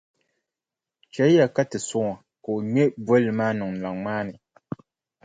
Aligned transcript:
Chɛliya 1.13 1.45
ka 1.55 1.63
ti 1.71 1.77
sɔŋ 1.89 2.07
o 2.13 2.13
ka 2.43 2.49
o 2.57 2.59
ŋme 2.65 2.83
bolli 3.05 3.31
maa 3.39 3.53
niŋ 3.57 3.71
laŋ 3.81 3.95
maa 4.05 4.21
ni. 4.27 4.33